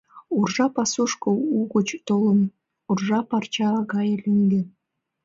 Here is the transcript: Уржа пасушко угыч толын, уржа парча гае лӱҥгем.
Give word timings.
Уржа 0.37 0.65
пасушко 0.75 1.29
угыч 1.59 1.89
толын, 2.07 2.39
уржа 2.91 3.19
парча 3.29 3.69
гае 3.91 4.15
лӱҥгем. 4.23 4.67